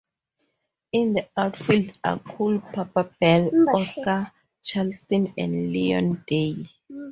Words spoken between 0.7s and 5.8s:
In the outfield are Cool Papa Bell, Oscar Charleston, and